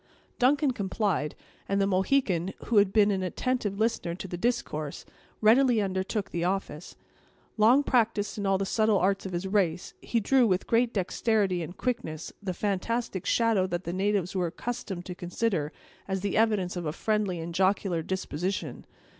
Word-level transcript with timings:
Duncan 0.39 0.71
complied; 0.71 1.35
and 1.69 1.79
the 1.79 1.85
Mohican, 1.85 2.53
who 2.65 2.77
had 2.77 2.91
been 2.91 3.11
an 3.11 3.21
attentive 3.21 3.77
listener 3.79 4.15
to 4.15 4.27
the 4.27 4.35
discourse, 4.35 5.05
readily 5.41 5.79
undertook 5.79 6.31
the 6.31 6.43
office. 6.43 6.95
Long 7.55 7.83
practised 7.83 8.39
in 8.39 8.47
all 8.47 8.57
the 8.57 8.65
subtle 8.65 8.97
arts 8.97 9.27
of 9.27 9.31
his 9.31 9.45
race, 9.45 9.93
he 10.01 10.19
drew, 10.19 10.47
with 10.47 10.65
great 10.65 10.91
dexterity 10.91 11.61
and 11.61 11.77
quickness, 11.77 12.33
the 12.41 12.51
fantastic 12.55 13.27
shadow 13.27 13.67
that 13.67 13.83
the 13.83 13.93
natives 13.93 14.35
were 14.35 14.47
accustomed 14.47 15.05
to 15.05 15.13
consider 15.13 15.71
as 16.07 16.21
the 16.21 16.35
evidence 16.35 16.75
of 16.75 16.87
a 16.87 16.91
friendly 16.93 17.39
and 17.39 17.53
jocular 17.53 18.01
disposition. 18.01 18.85